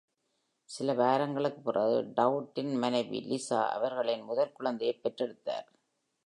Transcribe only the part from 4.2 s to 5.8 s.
முதல் குழந்தையைப் பெற்றெடுத்தார்.